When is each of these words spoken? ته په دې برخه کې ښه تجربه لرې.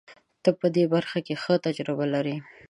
ته 0.43 0.49
په 0.59 0.67
دې 0.75 0.85
برخه 0.93 1.19
کې 1.25 1.35
ښه 1.41 1.55
تجربه 1.65 2.05
لرې. 2.13 2.35